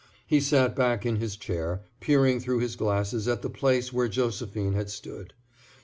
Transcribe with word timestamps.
He 0.25 0.39
sat 0.39 0.75
back 0.75 1.05
in 1.05 1.17
his 1.17 1.37
chair, 1.37 1.83
peering 1.99 2.39
through 2.39 2.57
his 2.57 2.75
glasses 2.75 3.27
at 3.27 3.43
the 3.43 3.51
place 3.51 3.93
where 3.93 4.07
Josephine 4.07 4.73
had 4.73 4.89
stood. 4.89 5.35